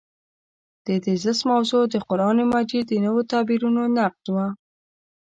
د 0.85 0.87
تېزس 1.03 1.39
موضوع 1.51 1.83
د 1.93 1.95
قران 2.09 2.37
مجید 2.53 2.85
د 2.89 2.93
نویو 3.05 3.27
تعبیرونو 3.31 3.81
نقد 3.97 4.23
و. 4.33 4.37